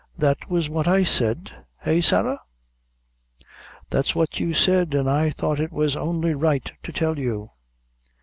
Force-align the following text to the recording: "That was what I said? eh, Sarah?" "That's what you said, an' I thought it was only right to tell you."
"That 0.17 0.49
was 0.49 0.67
what 0.67 0.87
I 0.87 1.03
said? 1.03 1.63
eh, 1.85 2.01
Sarah?" 2.01 2.39
"That's 3.91 4.15
what 4.15 4.39
you 4.39 4.51
said, 4.55 4.95
an' 4.95 5.07
I 5.07 5.29
thought 5.29 5.59
it 5.59 5.71
was 5.71 5.95
only 5.95 6.33
right 6.33 6.71
to 6.81 6.91
tell 6.91 7.19
you." 7.19 7.51